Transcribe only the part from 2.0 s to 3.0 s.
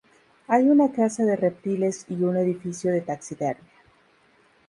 y un edificio